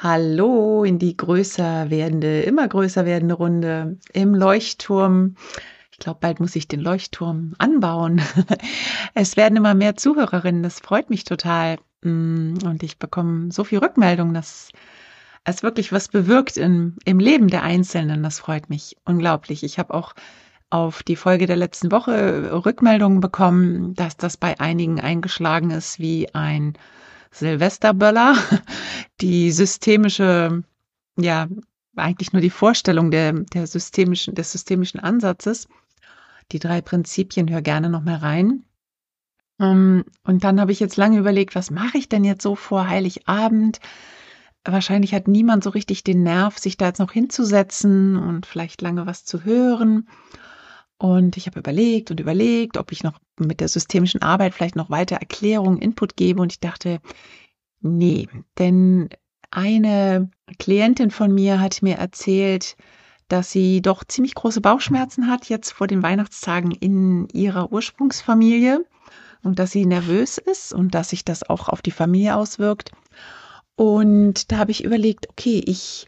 Hallo 0.00 0.84
in 0.84 1.00
die 1.00 1.16
größer 1.16 1.90
werdende, 1.90 2.42
immer 2.42 2.68
größer 2.68 3.04
werdende 3.04 3.34
Runde 3.34 3.98
im 4.12 4.32
Leuchtturm. 4.32 5.34
Ich 5.90 5.98
glaube, 5.98 6.20
bald 6.20 6.38
muss 6.38 6.54
ich 6.54 6.68
den 6.68 6.78
Leuchtturm 6.78 7.56
anbauen. 7.58 8.22
Es 9.14 9.36
werden 9.36 9.56
immer 9.56 9.74
mehr 9.74 9.96
Zuhörerinnen, 9.96 10.62
das 10.62 10.78
freut 10.78 11.10
mich 11.10 11.24
total. 11.24 11.78
Mm, 12.02 12.58
und 12.64 12.84
ich 12.84 13.00
bekomme 13.00 13.50
so 13.50 13.64
viel 13.64 13.78
Rückmeldung, 13.78 14.32
dass 14.34 14.70
es 15.42 15.64
wirklich 15.64 15.90
was 15.90 16.06
bewirkt 16.06 16.56
im, 16.58 16.94
im 17.04 17.18
Leben 17.18 17.48
der 17.48 17.64
Einzelnen. 17.64 18.22
Das 18.22 18.38
freut 18.38 18.70
mich 18.70 18.96
unglaublich. 19.04 19.64
Ich 19.64 19.80
habe 19.80 19.94
auch 19.94 20.14
auf 20.70 21.02
die 21.02 21.16
Folge 21.16 21.46
der 21.46 21.56
letzten 21.56 21.90
Woche 21.90 22.64
Rückmeldungen 22.64 23.18
bekommen, 23.18 23.94
dass 23.94 24.16
das 24.16 24.36
bei 24.36 24.60
einigen 24.60 25.00
eingeschlagen 25.00 25.72
ist 25.72 25.98
wie 25.98 26.32
ein 26.36 26.78
Silvesterböller, 27.30 28.36
die 29.20 29.50
systemische, 29.52 30.62
ja, 31.18 31.48
eigentlich 31.96 32.32
nur 32.32 32.42
die 32.42 32.50
Vorstellung 32.50 33.10
der, 33.10 33.32
der 33.32 33.66
systemischen, 33.66 34.34
des 34.34 34.52
systemischen 34.52 35.00
Ansatzes. 35.00 35.68
Die 36.52 36.58
drei 36.58 36.80
Prinzipien, 36.80 37.50
hör 37.50 37.60
gerne 37.60 37.90
noch 37.90 38.02
mal 38.02 38.16
rein. 38.16 38.64
Ähm, 39.60 40.04
und 40.24 40.44
dann 40.44 40.60
habe 40.60 40.72
ich 40.72 40.80
jetzt 40.80 40.96
lange 40.96 41.18
überlegt, 41.18 41.54
was 41.54 41.70
mache 41.70 41.98
ich 41.98 42.08
denn 42.08 42.24
jetzt 42.24 42.42
so 42.42 42.54
vor 42.54 42.88
Heiligabend? 42.88 43.80
Wahrscheinlich 44.64 45.14
hat 45.14 45.28
niemand 45.28 45.64
so 45.64 45.70
richtig 45.70 46.04
den 46.04 46.22
Nerv, 46.22 46.58
sich 46.58 46.76
da 46.76 46.86
jetzt 46.86 46.98
noch 46.98 47.12
hinzusetzen 47.12 48.16
und 48.16 48.46
vielleicht 48.46 48.82
lange 48.82 49.06
was 49.06 49.24
zu 49.24 49.44
hören. 49.44 50.08
Und 50.98 51.36
ich 51.36 51.46
habe 51.46 51.60
überlegt 51.60 52.10
und 52.10 52.18
überlegt, 52.20 52.76
ob 52.76 52.90
ich 52.92 53.04
noch 53.04 53.18
mit 53.38 53.60
der 53.60 53.68
systemischen 53.68 54.20
Arbeit 54.20 54.54
vielleicht 54.54 54.76
noch 54.76 54.90
weiter 54.90 55.16
Erklärungen, 55.16 55.78
Input 55.78 56.16
gebe. 56.16 56.42
Und 56.42 56.52
ich 56.52 56.60
dachte, 56.60 57.00
nee, 57.80 58.28
denn 58.58 59.08
eine 59.50 60.30
Klientin 60.58 61.10
von 61.10 61.34
mir 61.34 61.60
hat 61.60 61.82
mir 61.82 61.96
erzählt, 61.96 62.76
dass 63.28 63.50
sie 63.50 63.82
doch 63.82 64.04
ziemlich 64.04 64.34
große 64.34 64.60
Bauchschmerzen 64.60 65.28
hat 65.28 65.48
jetzt 65.48 65.72
vor 65.72 65.86
den 65.86 66.02
Weihnachtstagen 66.02 66.70
in 66.70 67.28
ihrer 67.28 67.72
Ursprungsfamilie 67.72 68.84
und 69.42 69.58
dass 69.58 69.70
sie 69.70 69.86
nervös 69.86 70.38
ist 70.38 70.72
und 70.72 70.94
dass 70.94 71.10
sich 71.10 71.24
das 71.24 71.48
auch 71.48 71.68
auf 71.68 71.82
die 71.82 71.90
Familie 71.90 72.36
auswirkt. 72.36 72.92
Und 73.76 74.50
da 74.50 74.58
habe 74.58 74.70
ich 74.70 74.82
überlegt, 74.82 75.28
okay, 75.30 75.62
ich 75.64 76.06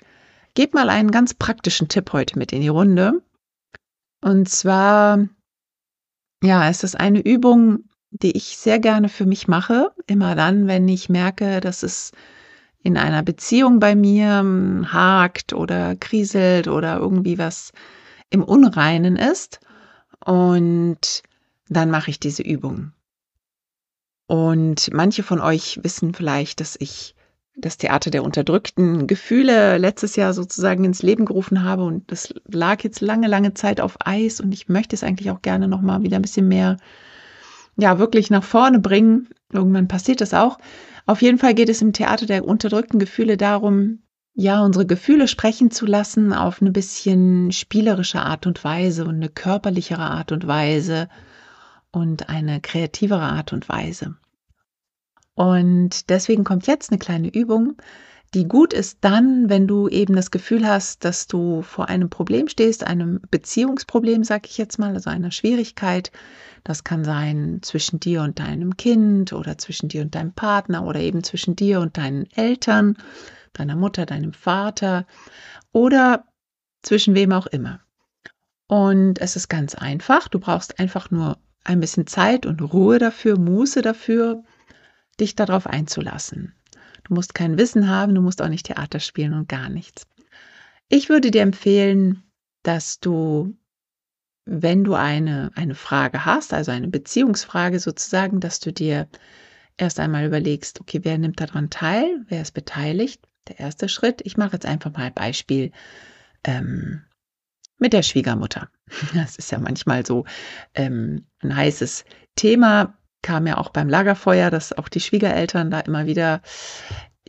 gebe 0.54 0.76
mal 0.76 0.90
einen 0.90 1.10
ganz 1.10 1.34
praktischen 1.34 1.88
Tipp 1.88 2.12
heute 2.12 2.38
mit 2.38 2.52
in 2.52 2.62
die 2.62 2.68
Runde. 2.68 3.22
Und 4.22 4.48
zwar, 4.48 5.28
ja, 6.42 6.68
es 6.68 6.82
ist 6.82 6.98
eine 6.98 7.20
Übung, 7.20 7.84
die 8.10 8.36
ich 8.36 8.56
sehr 8.56 8.78
gerne 8.78 9.08
für 9.08 9.26
mich 9.26 9.48
mache. 9.48 9.92
Immer 10.06 10.34
dann, 10.34 10.66
wenn 10.66 10.88
ich 10.88 11.08
merke, 11.08 11.60
dass 11.60 11.82
es 11.82 12.12
in 12.82 12.96
einer 12.96 13.22
Beziehung 13.22 13.78
bei 13.78 13.94
mir 13.94 14.38
hm, 14.40 14.92
hakt 14.92 15.52
oder 15.52 15.96
kriselt 15.96 16.68
oder 16.68 16.98
irgendwie 16.98 17.38
was 17.38 17.72
im 18.30 18.42
Unreinen 18.42 19.16
ist. 19.16 19.60
Und 20.24 21.22
dann 21.68 21.90
mache 21.90 22.10
ich 22.10 22.20
diese 22.20 22.42
Übung. 22.42 22.92
Und 24.26 24.90
manche 24.92 25.22
von 25.22 25.40
euch 25.40 25.80
wissen 25.82 26.14
vielleicht, 26.14 26.60
dass 26.60 26.76
ich 26.78 27.14
das 27.56 27.78
Theater 27.78 28.10
der 28.10 28.22
unterdrückten 28.22 29.06
Gefühle 29.06 29.76
letztes 29.76 30.16
Jahr 30.16 30.32
sozusagen 30.32 30.84
ins 30.84 31.02
Leben 31.02 31.24
gerufen 31.24 31.64
habe 31.64 31.84
und 31.84 32.10
das 32.10 32.32
lag 32.46 32.82
jetzt 32.82 33.00
lange, 33.00 33.26
lange 33.26 33.54
Zeit 33.54 33.80
auf 33.80 33.96
Eis 34.06 34.40
und 34.40 34.52
ich 34.52 34.68
möchte 34.68 34.94
es 34.94 35.02
eigentlich 35.02 35.30
auch 35.30 35.42
gerne 35.42 35.68
noch 35.68 35.80
mal 35.80 36.02
wieder 36.02 36.16
ein 36.16 36.22
bisschen 36.22 36.48
mehr, 36.48 36.76
ja, 37.80 37.98
wirklich 37.98 38.30
nach 38.30 38.44
vorne 38.44 38.78
bringen. 38.78 39.28
Irgendwann 39.52 39.88
passiert 39.88 40.20
das 40.20 40.34
auch. 40.34 40.58
Auf 41.06 41.22
jeden 41.22 41.38
Fall 41.38 41.54
geht 41.54 41.68
es 41.68 41.82
im 41.82 41.92
Theater 41.92 42.26
der 42.26 42.44
unterdrückten 42.44 42.98
Gefühle 42.98 43.36
darum, 43.36 44.00
ja, 44.34 44.62
unsere 44.62 44.86
Gefühle 44.86 45.28
sprechen 45.28 45.70
zu 45.70 45.86
lassen 45.86 46.32
auf 46.32 46.62
eine 46.62 46.70
bisschen 46.70 47.52
spielerische 47.52 48.20
Art 48.20 48.46
und 48.46 48.62
Weise 48.62 49.04
und 49.04 49.16
eine 49.16 49.28
körperlichere 49.28 50.02
Art 50.02 50.32
und 50.32 50.46
Weise 50.46 51.08
und 51.90 52.28
eine 52.28 52.60
kreativere 52.60 53.22
Art 53.22 53.52
und 53.52 53.68
Weise. 53.68 54.16
Und 55.34 56.10
deswegen 56.10 56.44
kommt 56.44 56.66
jetzt 56.66 56.90
eine 56.90 56.98
kleine 56.98 57.28
Übung, 57.28 57.76
die 58.34 58.46
gut 58.46 58.72
ist 58.72 58.98
dann, 59.00 59.48
wenn 59.48 59.66
du 59.66 59.88
eben 59.88 60.14
das 60.14 60.30
Gefühl 60.30 60.66
hast, 60.66 61.04
dass 61.04 61.26
du 61.26 61.62
vor 61.62 61.88
einem 61.88 62.10
Problem 62.10 62.46
stehst, 62.48 62.86
einem 62.86 63.20
Beziehungsproblem, 63.30 64.22
sag 64.22 64.46
ich 64.46 64.56
jetzt 64.56 64.78
mal, 64.78 64.94
also 64.94 65.10
einer 65.10 65.32
Schwierigkeit. 65.32 66.12
Das 66.62 66.84
kann 66.84 67.04
sein 67.04 67.58
zwischen 67.62 67.98
dir 67.98 68.22
und 68.22 68.38
deinem 68.38 68.76
Kind 68.76 69.32
oder 69.32 69.58
zwischen 69.58 69.88
dir 69.88 70.02
und 70.02 70.14
deinem 70.14 70.32
Partner 70.32 70.84
oder 70.86 71.00
eben 71.00 71.24
zwischen 71.24 71.56
dir 71.56 71.80
und 71.80 71.96
deinen 71.96 72.30
Eltern, 72.30 72.96
deiner 73.52 73.74
Mutter, 73.74 74.06
deinem 74.06 74.32
Vater 74.32 75.06
oder 75.72 76.24
zwischen 76.82 77.14
wem 77.14 77.32
auch 77.32 77.46
immer. 77.46 77.80
Und 78.68 79.20
es 79.20 79.34
ist 79.34 79.48
ganz 79.48 79.74
einfach. 79.74 80.28
Du 80.28 80.38
brauchst 80.38 80.78
einfach 80.78 81.10
nur 81.10 81.38
ein 81.64 81.80
bisschen 81.80 82.06
Zeit 82.06 82.46
und 82.46 82.60
Ruhe 82.60 82.98
dafür, 82.98 83.36
Muße 83.36 83.82
dafür 83.82 84.44
dich 85.18 85.34
darauf 85.34 85.66
einzulassen. 85.66 86.54
Du 87.10 87.14
musst 87.14 87.34
kein 87.34 87.58
Wissen 87.58 87.88
haben, 87.88 88.14
du 88.14 88.22
musst 88.22 88.40
auch 88.40 88.48
nicht 88.48 88.66
Theater 88.66 89.00
spielen 89.00 89.34
und 89.34 89.48
gar 89.48 89.68
nichts. 89.68 90.06
Ich 90.88 91.08
würde 91.08 91.32
dir 91.32 91.42
empfehlen, 91.42 92.22
dass 92.62 93.00
du, 93.00 93.56
wenn 94.44 94.84
du 94.84 94.94
eine, 94.94 95.50
eine 95.56 95.74
Frage 95.74 96.24
hast, 96.24 96.54
also 96.54 96.70
eine 96.70 96.86
Beziehungsfrage 96.86 97.80
sozusagen, 97.80 98.38
dass 98.38 98.60
du 98.60 98.72
dir 98.72 99.08
erst 99.76 99.98
einmal 99.98 100.24
überlegst, 100.24 100.80
okay, 100.80 101.00
wer 101.02 101.18
nimmt 101.18 101.40
daran 101.40 101.68
teil, 101.68 102.24
wer 102.28 102.42
ist 102.42 102.52
beteiligt? 102.52 103.26
Der 103.48 103.58
erste 103.58 103.88
Schritt. 103.88 104.20
Ich 104.24 104.36
mache 104.36 104.52
jetzt 104.52 104.66
einfach 104.66 104.92
mal 104.92 105.10
Beispiel 105.10 105.72
ähm, 106.44 107.02
mit 107.78 107.92
der 107.92 108.04
Schwiegermutter. 108.04 108.70
Das 109.14 109.34
ist 109.34 109.50
ja 109.50 109.58
manchmal 109.58 110.06
so 110.06 110.26
ähm, 110.74 111.26
ein 111.40 111.56
heißes 111.56 112.04
Thema 112.36 112.96
kam 113.22 113.46
ja 113.46 113.58
auch 113.58 113.70
beim 113.70 113.88
Lagerfeuer, 113.88 114.50
dass 114.50 114.76
auch 114.76 114.88
die 114.88 115.00
Schwiegereltern 115.00 115.70
da 115.70 115.80
immer 115.80 116.06
wieder 116.06 116.42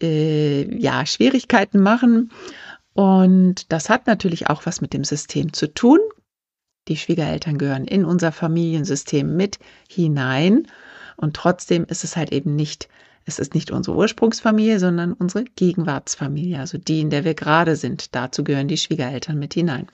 äh, 0.02 0.64
ja 0.78 1.06
Schwierigkeiten 1.06 1.82
machen. 1.82 2.32
Und 2.94 3.72
das 3.72 3.90
hat 3.90 4.08
natürlich 4.08 4.48
auch 4.48 4.66
was 4.66 4.82
mit 4.82 4.94
dem 4.94 5.04
System 5.04 5.54
zu 5.54 5.74
tun. 5.74 6.00
Die 6.88 6.98
Schwiegereltern 6.98 7.58
gehören 7.58 7.86
in 7.86 8.06
unser 8.06 8.32
Familiensystem 8.32 9.36
mit 9.36 9.60
hinein. 9.88 10.68
Und 11.16 11.36
trotzdem 11.36 11.86
ist 11.86 12.04
es 12.04 12.18
halt 12.18 12.32
eben 12.32 12.56
nicht, 12.56 12.90
es 13.26 13.38
ist 13.38 13.54
nicht 13.54 13.72
unsere 13.72 13.96
Ursprungsfamilie, 13.96 14.80
sondern 14.80 15.14
unsere 15.14 15.44
Gegenwartsfamilie, 15.44 16.60
also 16.60 16.78
die, 16.78 17.02
in 17.02 17.12
der 17.12 17.24
wir 17.24 17.36
gerade 17.36 17.76
sind. 17.76 18.16
Dazu 18.16 18.44
gehören 18.44 18.68
die 18.68 18.78
Schwiegereltern 18.78 19.38
mit 19.38 19.54
hinein. 19.54 19.88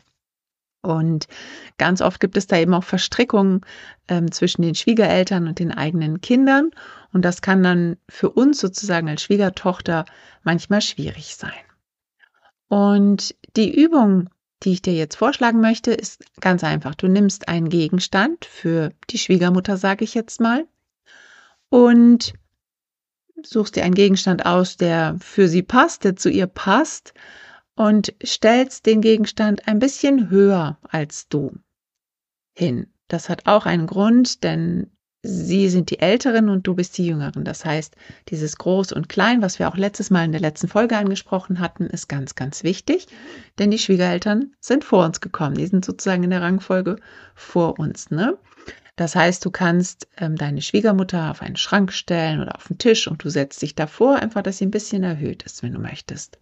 Und 0.82 1.28
ganz 1.78 2.02
oft 2.02 2.20
gibt 2.20 2.38
es 2.38 2.48
da 2.48 2.58
eben 2.58 2.74
auch 2.74 2.84
Verstrickungen 2.84 3.62
ähm, 4.08 4.32
zwischen 4.32 4.62
den 4.62 4.76
Schwiegereltern 4.76 5.48
und 5.48 5.60
den 5.60 5.72
eigenen 5.72 6.22
Kindern. 6.22 6.72
Und 7.12 7.24
das 7.24 7.42
kann 7.42 7.64
dann 7.64 7.98
für 8.08 8.30
uns 8.30 8.60
sozusagen 8.60 9.10
als 9.10 9.22
Schwiegertochter 9.22 10.06
manchmal 10.44 10.82
schwierig 10.82 11.36
sein. 11.36 11.52
Und 12.68 13.36
die 13.56 13.74
Übung, 13.74 14.30
die 14.64 14.74
ich 14.74 14.82
dir 14.82 14.94
jetzt 14.94 15.16
vorschlagen 15.16 15.62
möchte, 15.62 15.92
ist 15.92 16.24
ganz 16.42 16.64
einfach. 16.64 16.96
Du 16.96 17.08
nimmst 17.08 17.48
einen 17.48 17.70
Gegenstand 17.70 18.46
für 18.46 18.92
die 19.10 19.18
Schwiegermutter, 19.18 19.78
sage 19.78 20.04
ich 20.04 20.14
jetzt 20.14 20.42
mal, 20.42 20.66
und 21.70 22.34
suchst 23.44 23.76
dir 23.76 23.84
einen 23.84 23.94
Gegenstand 23.94 24.46
aus, 24.46 24.78
der 24.78 25.18
für 25.20 25.48
sie 25.48 25.64
passt, 25.64 26.04
der 26.04 26.16
zu 26.16 26.30
ihr 26.30 26.48
passt 26.48 27.14
und 27.78 28.14
stellst 28.26 28.86
den 28.86 29.02
Gegenstand 29.02 29.68
ein 29.68 29.80
bisschen 29.80 30.30
höher 30.30 30.78
als 30.82 31.30
du 31.30 31.56
hin. 32.58 32.88
Das 33.08 33.30
hat 33.30 33.46
auch 33.46 33.66
einen 33.66 33.88
Grund, 33.88 34.44
denn 34.44 34.92
sie 35.24 35.70
sind 35.70 35.92
die 35.92 36.00
Älteren 36.00 36.50
und 36.50 36.66
du 36.66 36.74
bist 36.74 36.98
die 36.98 37.06
Jüngeren. 37.06 37.46
Das 37.46 37.64
heißt, 37.64 37.96
dieses 38.30 38.58
Groß 38.58 38.92
und 38.92 39.10
Klein, 39.10 39.42
was 39.42 39.60
wir 39.60 39.70
auch 39.70 39.78
letztes 39.78 40.10
Mal 40.10 40.26
in 40.26 40.32
der 40.32 40.42
letzten 40.42 40.68
Folge 40.68 40.98
angesprochen 40.98 41.60
hatten, 41.60 41.86
ist 41.86 42.10
ganz, 42.10 42.36
ganz 42.36 42.64
wichtig, 42.64 43.08
denn 43.60 43.72
die 43.72 43.80
Schwiegereltern 43.80 44.54
sind 44.60 44.84
vor 44.84 45.06
uns 45.06 45.22
gekommen. 45.22 45.56
Die 45.56 45.68
sind 45.68 45.86
sozusagen 45.86 46.24
in 46.24 46.32
der 46.32 46.42
Rangfolge 46.42 46.98
vor 47.36 47.80
uns. 47.80 48.10
Ne? 48.10 48.38
Das 48.96 49.16
heißt, 49.16 49.46
du 49.46 49.52
kannst 49.52 50.08
ähm, 50.18 50.36
deine 50.36 50.64
Schwiegermutter 50.64 51.30
auf 51.30 51.44
einen 51.44 51.58
Schrank 51.58 51.94
stellen 51.94 52.42
oder 52.42 52.56
auf 52.56 52.68
den 52.68 52.80
Tisch 52.80 53.08
und 53.08 53.24
du 53.24 53.30
setzt 53.30 53.62
dich 53.62 53.76
davor, 53.76 54.16
einfach, 54.16 54.42
dass 54.42 54.58
sie 54.58 54.66
ein 54.66 54.72
bisschen 54.72 55.04
erhöht 55.04 55.44
ist, 55.44 55.62
wenn 55.62 55.74
du 55.74 55.80
möchtest. 55.80 56.40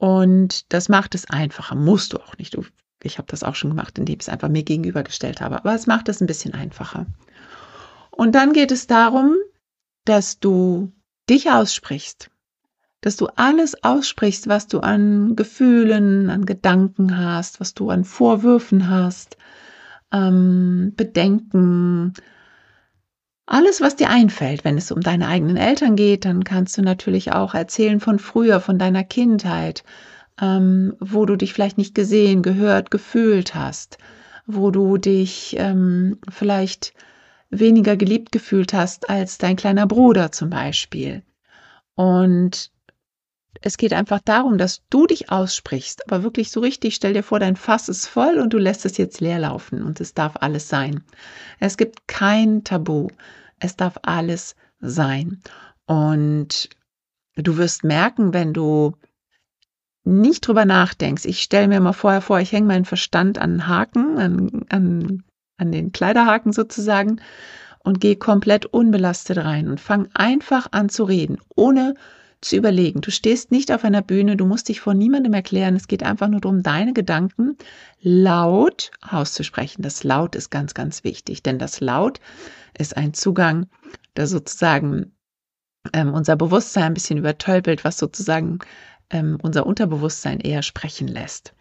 Und 0.00 0.72
das 0.72 0.88
macht 0.88 1.14
es 1.14 1.28
einfacher. 1.28 1.74
Musst 1.74 2.14
du 2.14 2.16
auch 2.16 2.38
nicht. 2.38 2.56
Du, 2.56 2.64
ich 3.02 3.18
habe 3.18 3.28
das 3.28 3.42
auch 3.42 3.54
schon 3.54 3.68
gemacht, 3.68 3.98
indem 3.98 4.14
ich 4.14 4.22
es 4.22 4.28
einfach 4.30 4.48
mir 4.48 4.62
gegenübergestellt 4.62 5.42
habe. 5.42 5.56
Aber 5.56 5.74
es 5.74 5.86
macht 5.86 6.08
es 6.08 6.22
ein 6.22 6.26
bisschen 6.26 6.54
einfacher. 6.54 7.04
Und 8.10 8.34
dann 8.34 8.54
geht 8.54 8.72
es 8.72 8.86
darum, 8.86 9.36
dass 10.06 10.40
du 10.40 10.90
dich 11.28 11.50
aussprichst. 11.50 12.30
Dass 13.02 13.16
du 13.16 13.26
alles 13.36 13.84
aussprichst, 13.84 14.48
was 14.48 14.68
du 14.68 14.80
an 14.80 15.36
Gefühlen, 15.36 16.30
an 16.30 16.46
Gedanken 16.46 17.18
hast, 17.18 17.60
was 17.60 17.74
du 17.74 17.90
an 17.90 18.04
Vorwürfen 18.04 18.88
hast, 18.88 19.36
ähm, 20.12 20.94
Bedenken, 20.96 22.14
alles, 23.50 23.80
was 23.80 23.96
dir 23.96 24.10
einfällt, 24.10 24.64
wenn 24.64 24.78
es 24.78 24.92
um 24.92 25.00
deine 25.00 25.26
eigenen 25.26 25.56
Eltern 25.56 25.96
geht, 25.96 26.24
dann 26.24 26.44
kannst 26.44 26.78
du 26.78 26.82
natürlich 26.82 27.32
auch 27.32 27.52
erzählen 27.54 27.98
von 27.98 28.18
früher, 28.20 28.60
von 28.60 28.78
deiner 28.78 29.02
Kindheit, 29.02 29.82
ähm, 30.40 30.94
wo 31.00 31.26
du 31.26 31.36
dich 31.36 31.52
vielleicht 31.52 31.76
nicht 31.76 31.94
gesehen, 31.94 32.42
gehört, 32.42 32.90
gefühlt 32.90 33.54
hast, 33.54 33.98
wo 34.46 34.70
du 34.70 34.98
dich 34.98 35.56
ähm, 35.58 36.18
vielleicht 36.30 36.94
weniger 37.50 37.96
geliebt 37.96 38.30
gefühlt 38.30 38.72
hast 38.72 39.10
als 39.10 39.38
dein 39.38 39.56
kleiner 39.56 39.86
Bruder 39.86 40.30
zum 40.30 40.50
Beispiel. 40.50 41.24
Und 41.96 42.70
es 43.62 43.76
geht 43.76 43.92
einfach 43.92 44.20
darum, 44.24 44.58
dass 44.58 44.82
du 44.90 45.06
dich 45.06 45.30
aussprichst, 45.30 46.06
aber 46.06 46.22
wirklich 46.22 46.50
so 46.50 46.60
richtig, 46.60 46.94
stell 46.94 47.14
dir 47.14 47.24
vor, 47.24 47.40
dein 47.40 47.56
Fass 47.56 47.88
ist 47.88 48.06
voll 48.06 48.38
und 48.38 48.52
du 48.52 48.58
lässt 48.58 48.86
es 48.86 48.96
jetzt 48.96 49.20
leer 49.20 49.40
laufen 49.40 49.82
und 49.82 50.00
es 50.00 50.14
darf 50.14 50.36
alles 50.40 50.68
sein. 50.68 51.02
Es 51.58 51.76
gibt 51.76 52.06
kein 52.06 52.62
Tabu. 52.62 53.08
Es 53.60 53.76
darf 53.76 53.98
alles 54.02 54.56
sein. 54.80 55.40
Und 55.86 56.70
du 57.36 57.56
wirst 57.56 57.84
merken, 57.84 58.32
wenn 58.34 58.52
du 58.52 58.96
nicht 60.04 60.46
drüber 60.46 60.64
nachdenkst, 60.64 61.24
ich 61.26 61.42
stelle 61.42 61.68
mir 61.68 61.80
mal 61.80 61.92
vorher 61.92 62.22
vor, 62.22 62.40
ich 62.40 62.52
hänge 62.52 62.66
meinen 62.66 62.84
Verstand 62.84 63.38
an 63.38 63.68
Haken, 63.68 64.18
an, 64.18 64.66
an, 64.70 65.22
an 65.58 65.72
den 65.72 65.92
Kleiderhaken 65.92 66.52
sozusagen 66.52 67.20
und 67.84 68.00
gehe 68.00 68.16
komplett 68.16 68.66
unbelastet 68.66 69.38
rein 69.38 69.68
und 69.68 69.80
fang 69.80 70.08
einfach 70.14 70.68
an 70.72 70.88
zu 70.88 71.04
reden, 71.04 71.38
ohne 71.54 71.94
zu 72.40 72.56
überlegen. 72.56 73.00
Du 73.00 73.10
stehst 73.10 73.50
nicht 73.50 73.70
auf 73.70 73.84
einer 73.84 74.02
Bühne, 74.02 74.36
du 74.36 74.46
musst 74.46 74.68
dich 74.68 74.80
vor 74.80 74.94
niemandem 74.94 75.34
erklären. 75.34 75.76
Es 75.76 75.88
geht 75.88 76.02
einfach 76.02 76.28
nur 76.28 76.40
darum, 76.40 76.62
deine 76.62 76.92
Gedanken 76.92 77.56
laut 78.00 78.90
auszusprechen. 79.00 79.82
Das 79.82 80.04
Laut 80.04 80.34
ist 80.34 80.50
ganz, 80.50 80.74
ganz 80.74 81.04
wichtig, 81.04 81.42
denn 81.42 81.58
das 81.58 81.80
Laut 81.80 82.20
ist 82.78 82.96
ein 82.96 83.12
Zugang, 83.12 83.66
der 84.16 84.26
sozusagen 84.26 85.12
ähm, 85.92 86.14
unser 86.14 86.36
Bewusstsein 86.36 86.84
ein 86.84 86.94
bisschen 86.94 87.18
übertölpelt, 87.18 87.84
was 87.84 87.98
sozusagen 87.98 88.60
ähm, 89.10 89.38
unser 89.42 89.66
Unterbewusstsein 89.66 90.40
eher 90.40 90.62
sprechen 90.62 91.08
lässt. 91.08 91.54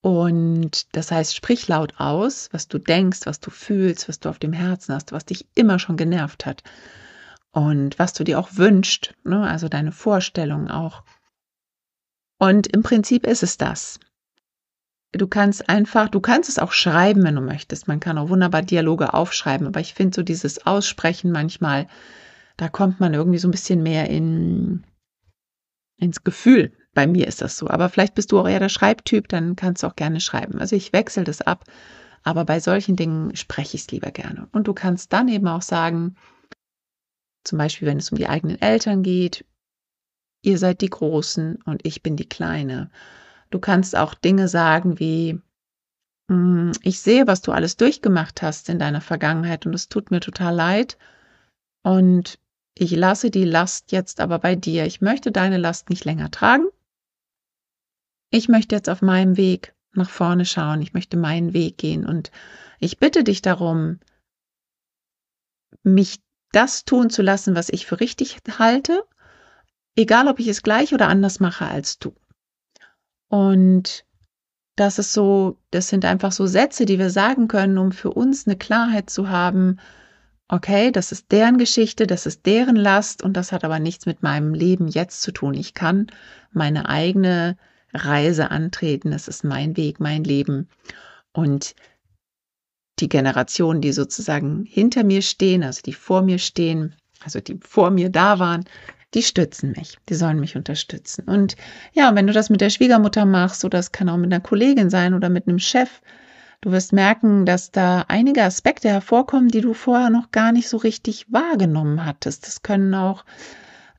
Und 0.00 0.94
das 0.96 1.10
heißt, 1.10 1.34
sprich 1.34 1.66
laut 1.68 1.94
aus, 1.98 2.48
was 2.52 2.68
du 2.68 2.78
denkst, 2.78 3.20
was 3.24 3.40
du 3.40 3.50
fühlst, 3.50 4.08
was 4.08 4.20
du 4.20 4.28
auf 4.28 4.38
dem 4.38 4.52
Herzen 4.52 4.94
hast, 4.94 5.12
was 5.12 5.26
dich 5.26 5.46
immer 5.54 5.78
schon 5.78 5.96
genervt 5.96 6.46
hat 6.46 6.62
und 7.52 7.98
was 7.98 8.12
du 8.12 8.24
dir 8.24 8.38
auch 8.38 8.50
wünscht, 8.52 9.14
ne? 9.24 9.46
also 9.48 9.68
deine 9.68 9.92
Vorstellungen 9.92 10.70
auch. 10.70 11.02
Und 12.38 12.68
im 12.68 12.82
Prinzip 12.82 13.26
ist 13.26 13.42
es 13.42 13.58
das. 13.58 13.98
Du 15.12 15.26
kannst 15.26 15.68
einfach, 15.68 16.08
du 16.08 16.20
kannst 16.20 16.50
es 16.50 16.58
auch 16.58 16.72
schreiben, 16.72 17.24
wenn 17.24 17.34
du 17.34 17.40
möchtest. 17.40 17.88
Man 17.88 17.98
kann 17.98 18.18
auch 18.18 18.28
wunderbar 18.28 18.62
Dialoge 18.62 19.14
aufschreiben, 19.14 19.66
aber 19.66 19.80
ich 19.80 19.94
finde 19.94 20.14
so 20.14 20.22
dieses 20.22 20.66
Aussprechen 20.66 21.32
manchmal, 21.32 21.88
da 22.58 22.68
kommt 22.68 23.00
man 23.00 23.14
irgendwie 23.14 23.38
so 23.38 23.48
ein 23.48 23.52
bisschen 23.52 23.82
mehr 23.82 24.10
in, 24.10 24.84
ins 25.96 26.24
Gefühl. 26.24 26.72
Bei 26.92 27.06
mir 27.06 27.26
ist 27.26 27.40
das 27.40 27.56
so. 27.56 27.68
Aber 27.68 27.88
vielleicht 27.88 28.14
bist 28.14 28.32
du 28.32 28.40
auch 28.40 28.48
eher 28.48 28.58
der 28.60 28.68
Schreibtyp, 28.68 29.28
dann 29.28 29.56
kannst 29.56 29.82
du 29.82 29.86
auch 29.86 29.96
gerne 29.96 30.20
schreiben. 30.20 30.58
Also 30.58 30.76
ich 30.76 30.92
wechsle 30.92 31.24
das 31.24 31.40
ab, 31.40 31.64
aber 32.22 32.44
bei 32.44 32.60
solchen 32.60 32.96
Dingen 32.96 33.34
spreche 33.34 33.76
ich 33.76 33.82
es 33.82 33.90
lieber 33.90 34.10
gerne. 34.10 34.48
Und 34.52 34.68
du 34.68 34.74
kannst 34.74 35.12
dann 35.12 35.28
eben 35.28 35.48
auch 35.48 35.62
sagen, 35.62 36.16
zum 37.48 37.58
Beispiel, 37.58 37.88
wenn 37.88 37.98
es 37.98 38.10
um 38.10 38.18
die 38.18 38.28
eigenen 38.28 38.60
Eltern 38.60 39.02
geht, 39.02 39.44
ihr 40.42 40.58
seid 40.58 40.80
die 40.80 40.90
Großen 40.90 41.56
und 41.62 41.84
ich 41.84 42.02
bin 42.02 42.16
die 42.16 42.28
Kleine. 42.28 42.90
Du 43.50 43.58
kannst 43.58 43.96
auch 43.96 44.14
Dinge 44.14 44.48
sagen 44.48 44.98
wie, 44.98 45.40
hm, 46.30 46.72
ich 46.82 47.00
sehe, 47.00 47.26
was 47.26 47.40
du 47.40 47.52
alles 47.52 47.76
durchgemacht 47.76 48.42
hast 48.42 48.68
in 48.68 48.78
deiner 48.78 49.00
Vergangenheit 49.00 49.66
und 49.66 49.74
es 49.74 49.88
tut 49.88 50.10
mir 50.10 50.20
total 50.20 50.54
leid. 50.54 50.98
Und 51.82 52.38
ich 52.74 52.92
lasse 52.92 53.30
die 53.30 53.44
Last 53.44 53.92
jetzt 53.92 54.20
aber 54.20 54.38
bei 54.38 54.54
dir. 54.54 54.84
Ich 54.84 55.00
möchte 55.00 55.32
deine 55.32 55.56
Last 55.56 55.90
nicht 55.90 56.04
länger 56.04 56.30
tragen. 56.30 56.66
Ich 58.30 58.48
möchte 58.48 58.74
jetzt 58.74 58.90
auf 58.90 59.00
meinem 59.00 59.36
Weg 59.36 59.74
nach 59.94 60.10
vorne 60.10 60.44
schauen. 60.44 60.82
Ich 60.82 60.92
möchte 60.92 61.16
meinen 61.16 61.54
Weg 61.54 61.78
gehen. 61.78 62.06
Und 62.06 62.30
ich 62.78 62.98
bitte 62.98 63.24
dich 63.24 63.40
darum, 63.40 64.00
mich 65.82 66.20
das 66.52 66.84
tun 66.84 67.10
zu 67.10 67.22
lassen, 67.22 67.54
was 67.54 67.68
ich 67.68 67.86
für 67.86 68.00
richtig 68.00 68.38
halte, 68.58 69.04
egal 69.96 70.28
ob 70.28 70.38
ich 70.40 70.48
es 70.48 70.62
gleich 70.62 70.94
oder 70.94 71.08
anders 71.08 71.40
mache 71.40 71.66
als 71.66 71.98
du. 71.98 72.14
Und 73.28 74.04
das 74.76 74.98
ist 74.98 75.12
so, 75.12 75.58
das 75.70 75.88
sind 75.88 76.04
einfach 76.04 76.32
so 76.32 76.46
Sätze, 76.46 76.86
die 76.86 76.98
wir 76.98 77.10
sagen 77.10 77.48
können, 77.48 77.78
um 77.78 77.92
für 77.92 78.10
uns 78.10 78.46
eine 78.46 78.56
Klarheit 78.56 79.10
zu 79.10 79.28
haben, 79.28 79.78
okay, 80.48 80.90
das 80.92 81.12
ist 81.12 81.30
deren 81.30 81.58
Geschichte, 81.58 82.06
das 82.06 82.26
ist 82.26 82.46
deren 82.46 82.76
Last 82.76 83.22
und 83.22 83.36
das 83.36 83.52
hat 83.52 83.64
aber 83.64 83.80
nichts 83.80 84.06
mit 84.06 84.22
meinem 84.22 84.54
Leben 84.54 84.88
jetzt 84.88 85.20
zu 85.20 85.32
tun. 85.32 85.54
Ich 85.54 85.74
kann 85.74 86.06
meine 86.52 86.88
eigene 86.88 87.56
Reise 87.92 88.50
antreten, 88.50 89.12
es 89.12 89.28
ist 89.28 89.44
mein 89.44 89.76
Weg, 89.76 90.00
mein 90.00 90.24
Leben. 90.24 90.68
Und 91.32 91.74
die 93.00 93.08
Generationen, 93.08 93.80
die 93.80 93.92
sozusagen 93.92 94.64
hinter 94.64 95.04
mir 95.04 95.22
stehen, 95.22 95.62
also 95.62 95.80
die 95.84 95.92
vor 95.92 96.22
mir 96.22 96.38
stehen, 96.38 96.94
also 97.24 97.40
die 97.40 97.58
vor 97.60 97.90
mir 97.90 98.10
da 98.10 98.38
waren, 98.38 98.64
die 99.14 99.22
stützen 99.22 99.72
mich, 99.76 99.96
die 100.08 100.14
sollen 100.14 100.40
mich 100.40 100.56
unterstützen. 100.56 101.24
Und 101.24 101.56
ja, 101.92 102.14
wenn 102.14 102.26
du 102.26 102.32
das 102.32 102.50
mit 102.50 102.60
der 102.60 102.70
Schwiegermutter 102.70 103.24
machst, 103.24 103.64
oder 103.64 103.78
es 103.78 103.92
kann 103.92 104.08
auch 104.08 104.16
mit 104.18 104.32
einer 104.32 104.42
Kollegin 104.42 104.90
sein 104.90 105.14
oder 105.14 105.30
mit 105.30 105.48
einem 105.48 105.58
Chef, 105.58 106.02
du 106.60 106.72
wirst 106.72 106.92
merken, 106.92 107.46
dass 107.46 107.70
da 107.70 108.04
einige 108.08 108.42
Aspekte 108.42 108.88
hervorkommen, 108.88 109.48
die 109.48 109.62
du 109.62 109.72
vorher 109.72 110.10
noch 110.10 110.30
gar 110.30 110.52
nicht 110.52 110.68
so 110.68 110.76
richtig 110.76 111.26
wahrgenommen 111.30 112.04
hattest. 112.04 112.46
Das 112.46 112.62
können 112.62 112.94
auch 112.94 113.24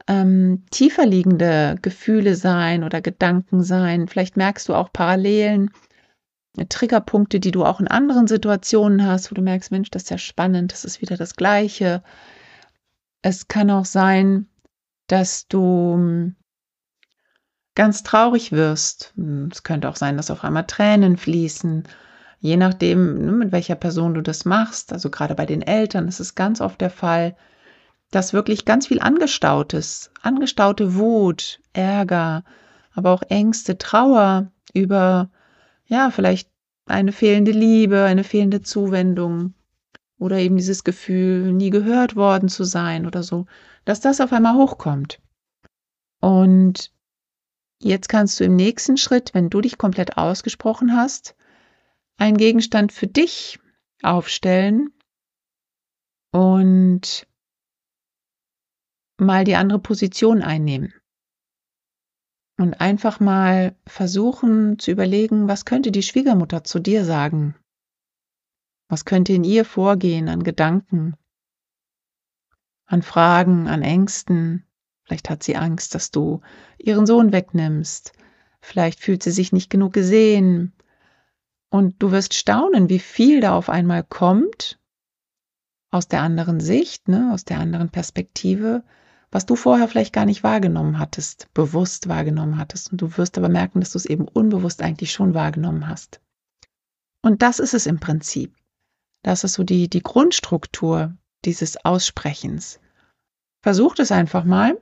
ähm, 0.07 0.63
tiefer 0.69 1.05
liegende 1.05 1.77
Gefühle 1.81 2.35
sein 2.35 2.83
oder 2.83 3.01
Gedanken 3.01 3.63
sein. 3.63 4.07
Vielleicht 4.07 4.37
merkst 4.37 4.69
du 4.69 4.75
auch 4.75 4.93
Parallelen 4.93 5.71
Triggerpunkte, 6.69 7.39
die 7.39 7.51
du 7.51 7.63
auch 7.63 7.79
in 7.79 7.87
anderen 7.87 8.27
Situationen 8.27 9.05
hast, 9.05 9.31
wo 9.31 9.35
du 9.35 9.41
merkst, 9.41 9.71
Mensch, 9.71 9.91
das 9.91 10.03
ist 10.03 10.09
ja 10.09 10.17
spannend, 10.17 10.71
das 10.71 10.83
ist 10.85 11.01
wieder 11.01 11.15
das 11.15 11.35
Gleiche. 11.35 12.03
Es 13.21 13.47
kann 13.47 13.69
auch 13.69 13.85
sein, 13.85 14.47
dass 15.07 15.47
du 15.47 15.93
hm, 15.93 16.35
ganz 17.75 18.03
traurig 18.03 18.51
wirst. 18.51 19.13
Hm, 19.15 19.49
es 19.51 19.63
könnte 19.63 19.89
auch 19.89 19.95
sein, 19.95 20.17
dass 20.17 20.31
auf 20.31 20.43
einmal 20.43 20.65
Tränen 20.65 21.17
fließen, 21.17 21.83
je 22.39 22.57
nachdem, 22.57 23.25
ne, 23.25 23.31
mit 23.31 23.51
welcher 23.51 23.75
Person 23.75 24.13
du 24.13 24.21
das 24.21 24.45
machst. 24.45 24.91
Also 24.91 25.09
gerade 25.09 25.35
bei 25.35 25.45
den 25.45 25.61
Eltern 25.61 26.07
ist 26.07 26.19
es 26.19 26.35
ganz 26.35 26.61
oft 26.61 26.81
der 26.81 26.89
Fall, 26.89 27.35
dass 28.11 28.33
wirklich 28.33 28.65
ganz 28.65 28.87
viel 28.87 28.99
angestautes, 28.99 30.11
angestaute 30.21 30.95
Wut, 30.95 31.59
Ärger, 31.73 32.43
aber 32.93 33.11
auch 33.11 33.21
Ängste, 33.29 33.77
Trauer 33.77 34.51
über 34.73 35.29
ja, 35.89 36.11
vielleicht 36.11 36.49
eine 36.85 37.11
fehlende 37.11 37.51
Liebe, 37.51 38.03
eine 38.03 38.23
fehlende 38.23 38.61
Zuwendung 38.61 39.53
oder 40.17 40.37
eben 40.37 40.57
dieses 40.57 40.83
Gefühl, 40.83 41.51
nie 41.51 41.69
gehört 41.69 42.15
worden 42.15 42.49
zu 42.49 42.63
sein 42.63 43.05
oder 43.05 43.23
so, 43.23 43.45
dass 43.85 43.99
das 43.99 44.21
auf 44.21 44.31
einmal 44.31 44.55
hochkommt. 44.55 45.19
Und 46.21 46.93
jetzt 47.81 48.09
kannst 48.09 48.39
du 48.39 48.43
im 48.43 48.55
nächsten 48.55 48.97
Schritt, 48.97 49.33
wenn 49.33 49.49
du 49.49 49.61
dich 49.61 49.77
komplett 49.77 50.17
ausgesprochen 50.17 50.95
hast, 50.95 51.35
einen 52.17 52.37
Gegenstand 52.37 52.91
für 52.91 53.07
dich 53.07 53.59
aufstellen 54.03 54.93
und 56.31 57.27
mal 59.17 59.43
die 59.43 59.55
andere 59.55 59.79
Position 59.79 60.41
einnehmen. 60.41 60.93
Und 62.59 62.81
einfach 62.81 63.21
mal 63.21 63.73
versuchen 63.87 64.79
zu 64.79 64.91
überlegen, 64.91 65.47
was 65.47 65.63
könnte 65.63 65.93
die 65.93 66.03
Schwiegermutter 66.03 66.65
zu 66.65 66.79
dir 66.79 67.05
sagen? 67.05 67.55
Was 68.89 69.05
könnte 69.05 69.31
in 69.31 69.45
ihr 69.45 69.63
vorgehen 69.63 70.27
an 70.27 70.43
Gedanken, 70.43 71.15
an 72.85 73.01
Fragen, 73.01 73.69
an 73.69 73.81
Ängsten? 73.81 74.65
Vielleicht 75.03 75.29
hat 75.29 75.41
sie 75.41 75.55
Angst, 75.55 75.95
dass 75.95 76.11
du 76.11 76.41
ihren 76.77 77.05
Sohn 77.05 77.31
wegnimmst. 77.31 78.11
Vielleicht 78.59 78.99
fühlt 78.99 79.23
sie 79.23 79.31
sich 79.31 79.53
nicht 79.53 79.69
genug 79.69 79.93
gesehen. 79.93 80.73
Und 81.69 82.03
du 82.03 82.11
wirst 82.11 82.33
staunen, 82.33 82.89
wie 82.89 82.99
viel 82.99 83.39
da 83.39 83.55
auf 83.55 83.69
einmal 83.69 84.03
kommt 84.03 84.81
aus 85.91 86.09
der 86.09 86.23
anderen 86.23 86.59
Sicht, 86.59 87.07
ne, 87.07 87.31
aus 87.31 87.45
der 87.45 87.59
anderen 87.59 87.87
Perspektive, 87.87 88.83
was 89.31 89.45
du 89.45 89.55
vorher 89.55 89.87
vielleicht 89.87 90.13
gar 90.13 90.25
nicht 90.25 90.43
wahrgenommen 90.43 90.99
hattest, 90.99 91.47
bewusst 91.53 92.07
wahrgenommen 92.07 92.57
hattest. 92.57 92.91
Und 92.91 93.01
du 93.01 93.17
wirst 93.17 93.37
aber 93.37 93.49
merken, 93.49 93.79
dass 93.79 93.91
du 93.91 93.97
es 93.97 94.05
eben 94.05 94.27
unbewusst 94.27 94.81
eigentlich 94.81 95.11
schon 95.11 95.33
wahrgenommen 95.33 95.87
hast. 95.87 96.21
Und 97.21 97.41
das 97.41 97.59
ist 97.59 97.73
es 97.73 97.85
im 97.85 97.99
Prinzip. 97.99 98.55
Das 99.23 99.43
ist 99.43 99.53
so 99.53 99.63
die, 99.63 99.89
die 99.89 100.01
Grundstruktur 100.01 101.17
dieses 101.45 101.83
Aussprechens. 101.85 102.79
Versucht 103.61 103.99
es 103.99 104.11
einfach 104.11 104.45
mal 104.45 104.81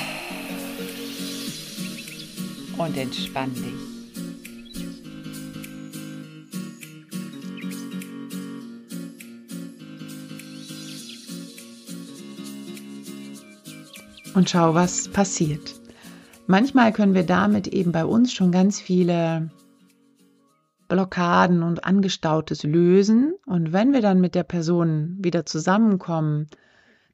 Und 2.81 2.97
entspann 2.97 3.53
dich. 3.53 3.91
und 14.33 14.49
schau, 14.49 14.73
was 14.73 15.07
passiert. 15.09 15.75
Manchmal 16.47 16.93
können 16.93 17.13
wir 17.13 17.25
damit 17.25 17.67
eben 17.67 17.91
bei 17.91 18.05
uns 18.05 18.33
schon 18.33 18.51
ganz 18.51 18.81
viele 18.81 19.51
Blockaden 20.87 21.63
und 21.63 21.85
Angestautes 21.85 22.63
lösen. 22.63 23.35
Und 23.45 23.71
wenn 23.71 23.93
wir 23.93 24.01
dann 24.01 24.19
mit 24.19 24.33
der 24.33 24.43
Person 24.43 25.17
wieder 25.19 25.45
zusammenkommen, 25.45 26.47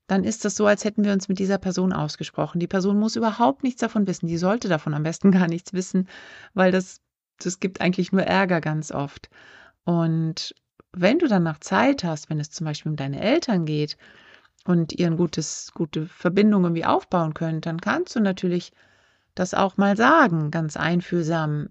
dann 0.07 0.23
ist 0.23 0.45
das 0.45 0.55
so, 0.55 0.65
als 0.65 0.85
hätten 0.85 1.03
wir 1.03 1.11
uns 1.13 1.27
mit 1.27 1.37
dieser 1.37 1.57
Person 1.57 1.93
ausgesprochen. 1.93 2.59
Die 2.59 2.67
Person 2.67 2.97
muss 2.97 3.17
überhaupt 3.17 3.63
nichts 3.63 3.81
davon 3.81 4.07
wissen. 4.07 4.27
Die 4.27 4.37
sollte 4.37 4.69
davon 4.69 4.93
am 4.93 5.03
besten 5.03 5.31
gar 5.37 5.47
nichts 5.47 5.73
wissen, 5.73 6.07
weil 6.53 6.71
das, 6.71 7.01
das 7.39 7.59
gibt 7.59 7.81
eigentlich 7.81 8.11
nur 8.11 8.23
Ärger 8.23 8.61
ganz 8.61 8.91
oft. 8.91 9.29
Und 9.83 10.55
wenn 10.93 11.19
du 11.19 11.27
dann 11.27 11.43
nach 11.43 11.59
Zeit 11.59 12.03
hast, 12.03 12.29
wenn 12.29 12.39
es 12.39 12.51
zum 12.51 12.65
Beispiel 12.65 12.89
um 12.89 12.95
deine 12.95 13.21
Eltern 13.21 13.65
geht 13.65 13.97
und 14.65 14.93
ihr 14.93 15.07
ein 15.07 15.17
gutes, 15.17 15.71
gute 15.73 16.07
Verbindung 16.07 16.63
irgendwie 16.63 16.85
aufbauen 16.85 17.33
könnt, 17.33 17.65
dann 17.65 17.81
kannst 17.81 18.15
du 18.15 18.19
natürlich 18.21 18.71
das 19.35 19.53
auch 19.53 19.77
mal 19.77 19.95
sagen, 19.95 20.51
ganz 20.51 20.77
einfühlsam. 20.77 21.69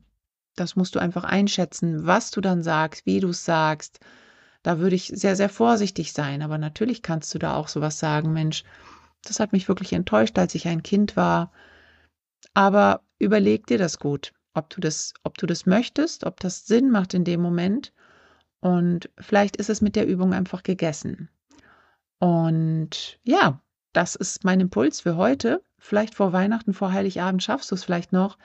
Das 0.55 0.77
musst 0.77 0.95
du 0.95 0.99
einfach 0.99 1.25
einschätzen, 1.25 2.07
was 2.07 2.31
du 2.31 2.41
dann 2.41 2.63
sagst, 2.63 3.07
wie 3.07 3.21
du 3.21 3.29
es 3.31 3.45
sagst. 3.45 4.01
Da 4.67 4.81
würde 4.81 4.97
ich 4.97 5.13
sehr, 5.15 5.37
sehr 5.37 5.49
vorsichtig 5.49 6.13
sein. 6.13 6.43
Aber 6.43 6.59
natürlich 6.59 7.01
kannst 7.01 7.33
du 7.33 7.39
da 7.39 7.55
auch 7.55 7.69
sowas 7.69 8.01
sagen, 8.01 8.33
Mensch, 8.33 8.65
das 9.23 9.39
hat 9.39 9.53
mich 9.53 9.69
wirklich 9.69 9.93
enttäuscht, 9.93 10.37
als 10.41 10.57
ich 10.57 10.67
ein 10.67 10.83
Kind 10.83 11.17
war. 11.17 11.53
Aber 12.53 13.03
überleg 13.21 13.69
dir 13.69 13.79
das 13.79 14.01
gut, 14.01 14.33
ob 14.55 14.69
du 14.71 14.81
das, 14.81 15.15
ob 15.23 15.39
du 15.39 15.47
das 15.47 15.67
möchtest, 15.67 16.25
ob 16.25 16.41
das 16.41 16.67
Sinn 16.67 16.91
macht 16.91 17.15
in 17.15 17.23
dem 17.23 17.41
Moment. 17.43 17.93
Und 18.59 19.09
vielleicht 19.21 19.55
ist 19.55 19.71
es 19.71 19.83
mit 19.83 19.95
der 19.95 20.09
Übung 20.09 20.35
einfach 20.35 20.65
gegessen. 20.65 21.31
Und 22.19 23.21
ja, 23.23 23.63
das 23.93 24.17
ist 24.17 24.43
mein 24.43 24.59
Impuls 24.59 25.01
für 25.01 25.15
heute. 25.15 25.63
Vielleicht 25.79 26.17
vor 26.17 26.33
Weihnachten, 26.33 26.75
vor 26.75 26.91
Heiligabend 26.91 27.41
schaffst 27.41 27.71
du 27.71 27.77
es 27.77 27.85
vielleicht 27.85 28.11
noch, 28.13 28.37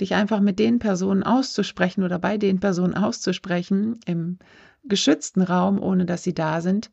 dich 0.00 0.14
einfach 0.14 0.40
mit 0.40 0.58
den 0.58 0.78
Personen 0.78 1.22
auszusprechen 1.22 2.02
oder 2.02 2.18
bei 2.18 2.38
den 2.38 2.60
Personen 2.60 2.94
auszusprechen 2.94 4.00
im 4.06 4.38
geschützten 4.84 5.42
Raum, 5.42 5.80
ohne 5.80 6.06
dass 6.06 6.22
sie 6.22 6.34
da 6.34 6.60
sind, 6.60 6.90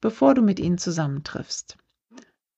bevor 0.00 0.34
du 0.34 0.42
mit 0.42 0.60
ihnen 0.60 0.78
zusammentriffst. 0.78 1.76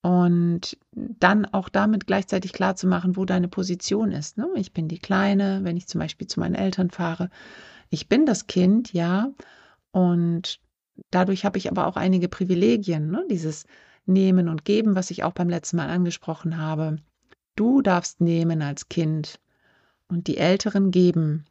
Und 0.03 0.79
dann 0.93 1.45
auch 1.45 1.69
damit 1.69 2.07
gleichzeitig 2.07 2.55
klar 2.55 2.75
zu 2.75 2.87
machen, 2.87 3.17
wo 3.17 3.27
deine 3.27 3.49
Position 3.49 4.13
ist. 4.13 4.39
Ne? 4.39 4.49
Ich 4.57 4.73
bin 4.73 4.89
die 4.89 4.99
Kleine, 4.99 5.61
wenn 5.63 5.77
ich 5.77 5.89
zum 5.89 6.01
Beispiel 6.01 6.27
zu 6.27 6.41
meinen 6.41 6.55
Eltern 6.55 6.91
fahre. 6.91 7.29
Ich 7.91 8.09
bin 8.09 8.25
das 8.25 8.47
Kind, 8.47 8.95
ja. 8.95 9.31
Und 9.91 10.59
dadurch 11.11 11.45
habe 11.45 11.59
ich 11.59 11.71
aber 11.71 11.87
auch 11.87 11.97
einige 11.97 12.29
Privilegien. 12.29 13.11
Ne? 13.11 13.27
Dieses 13.31 13.67
Nehmen 14.07 14.49
und 14.49 14.65
Geben, 14.65 14.95
was 14.95 15.11
ich 15.11 15.23
auch 15.23 15.33
beim 15.33 15.51
letzten 15.51 15.77
Mal 15.77 15.91
angesprochen 15.91 16.57
habe. 16.57 16.97
Du 17.57 17.83
darfst 17.83 18.23
nehmen 18.23 18.63
als 18.63 18.89
Kind 18.89 19.39
und 20.11 20.27
die 20.27 20.37
Älteren 20.37 20.91
geben, 20.91 21.45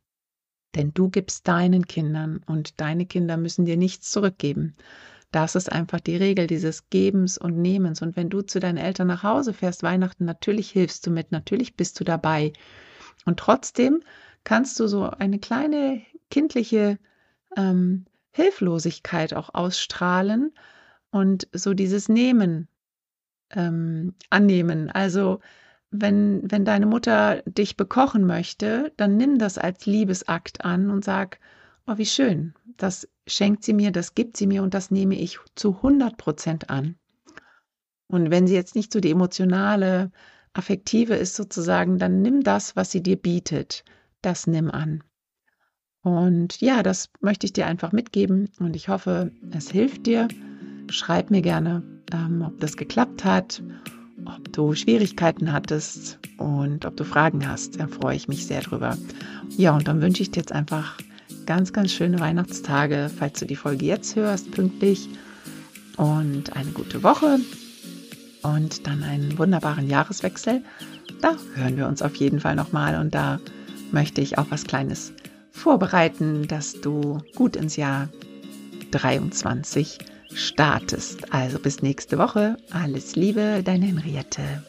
denn 0.75 0.93
du 0.93 1.09
gibst 1.09 1.47
deinen 1.47 1.85
Kindern 1.85 2.43
und 2.45 2.79
deine 2.79 3.05
Kinder 3.05 3.37
müssen 3.37 3.65
dir 3.65 3.77
nichts 3.77 4.11
zurückgeben. 4.11 4.75
Das 5.31 5.55
ist 5.55 5.71
einfach 5.71 5.99
die 5.99 6.15
Regel 6.15 6.47
dieses 6.47 6.89
Gebens 6.89 7.37
und 7.37 7.57
Nehmens. 7.61 8.01
Und 8.01 8.15
wenn 8.15 8.29
du 8.29 8.41
zu 8.41 8.59
deinen 8.59 8.77
Eltern 8.77 9.07
nach 9.07 9.23
Hause 9.23 9.53
fährst, 9.53 9.83
Weihnachten, 9.83 10.25
natürlich 10.25 10.71
hilfst 10.71 11.05
du 11.05 11.11
mit, 11.11 11.31
natürlich 11.31 11.75
bist 11.75 11.99
du 11.99 12.03
dabei. 12.03 12.53
Und 13.25 13.39
trotzdem 13.39 14.01
kannst 14.43 14.79
du 14.79 14.87
so 14.87 15.03
eine 15.03 15.39
kleine 15.39 16.01
kindliche 16.31 16.97
ähm, 17.55 18.05
Hilflosigkeit 18.31 19.33
auch 19.33 19.53
ausstrahlen 19.53 20.53
und 21.11 21.47
so 21.53 21.73
dieses 21.73 22.09
Nehmen 22.09 22.67
ähm, 23.51 24.15
annehmen. 24.29 24.89
Also 24.89 25.39
wenn, 25.91 26.41
wenn 26.49 26.65
deine 26.65 26.85
Mutter 26.85 27.41
dich 27.45 27.77
bekochen 27.77 28.25
möchte, 28.25 28.91
dann 28.97 29.17
nimm 29.17 29.37
das 29.39 29.57
als 29.57 29.85
Liebesakt 29.85 30.63
an 30.63 30.89
und 30.89 31.03
sag, 31.03 31.39
oh, 31.87 31.97
wie 31.97 32.05
schön, 32.05 32.53
das 32.77 33.07
schenkt 33.27 33.63
sie 33.63 33.73
mir, 33.73 33.91
das 33.91 34.15
gibt 34.15 34.37
sie 34.37 34.47
mir 34.47 34.63
und 34.63 34.73
das 34.73 34.91
nehme 34.91 35.15
ich 35.15 35.39
zu 35.55 35.75
100 35.77 36.17
Prozent 36.17 36.69
an. 36.69 36.95
Und 38.07 38.31
wenn 38.31 38.47
sie 38.47 38.55
jetzt 38.55 38.75
nicht 38.75 38.91
so 38.91 38.99
die 38.99 39.11
emotionale, 39.11 40.11
affektive 40.53 41.15
ist 41.15 41.35
sozusagen, 41.35 41.99
dann 41.99 42.21
nimm 42.21 42.43
das, 42.43 42.75
was 42.75 42.91
sie 42.91 43.03
dir 43.03 43.17
bietet, 43.17 43.83
das 44.21 44.47
nimm 44.47 44.71
an. 44.71 45.03
Und 46.01 46.59
ja, 46.61 46.81
das 46.81 47.09
möchte 47.19 47.45
ich 47.45 47.53
dir 47.53 47.67
einfach 47.67 47.91
mitgeben 47.91 48.49
und 48.59 48.75
ich 48.75 48.89
hoffe, 48.89 49.31
es 49.51 49.69
hilft 49.69 50.05
dir. 50.05 50.27
Schreib 50.89 51.29
mir 51.29 51.41
gerne, 51.41 51.83
ähm, 52.11 52.41
ob 52.41 52.59
das 52.59 52.77
geklappt 52.77 53.25
hat, 53.25 53.61
ob 54.35 54.51
du 54.53 54.73
Schwierigkeiten 54.73 55.51
hattest 55.51 56.19
und 56.37 56.85
ob 56.85 56.95
du 56.97 57.03
Fragen 57.03 57.47
hast. 57.47 57.79
Da 57.79 57.87
freue 57.87 58.15
ich 58.15 58.27
mich 58.27 58.45
sehr 58.45 58.61
drüber. 58.61 58.97
Ja, 59.57 59.75
und 59.75 59.87
dann 59.87 60.01
wünsche 60.01 60.21
ich 60.21 60.31
dir 60.31 60.39
jetzt 60.39 60.51
einfach 60.51 60.97
ganz, 61.45 61.73
ganz 61.73 61.91
schöne 61.91 62.19
Weihnachtstage, 62.19 63.09
falls 63.15 63.39
du 63.39 63.45
die 63.45 63.55
Folge 63.55 63.85
jetzt 63.85 64.15
hörst, 64.15 64.51
pünktlich. 64.51 65.09
Und 65.97 66.55
eine 66.55 66.71
gute 66.71 67.03
Woche 67.03 67.39
und 68.41 68.87
dann 68.87 69.03
einen 69.03 69.37
wunderbaren 69.37 69.89
Jahreswechsel. 69.89 70.63
Da 71.21 71.35
hören 71.55 71.77
wir 71.77 71.87
uns 71.87 72.01
auf 72.01 72.15
jeden 72.15 72.39
Fall 72.39 72.55
nochmal 72.55 72.99
und 72.99 73.13
da 73.13 73.39
möchte 73.91 74.21
ich 74.21 74.37
auch 74.37 74.45
was 74.49 74.63
Kleines 74.63 75.13
vorbereiten, 75.51 76.47
dass 76.47 76.79
du 76.79 77.19
gut 77.35 77.55
ins 77.55 77.75
Jahr 77.75 78.07
23 78.91 79.97
startest. 80.33 81.33
Also 81.33 81.59
bis 81.59 81.81
nächste 81.81 82.17
Woche. 82.17 82.57
Alles 82.71 83.15
Liebe, 83.15 83.61
deine 83.63 83.85
Henriette. 83.85 84.63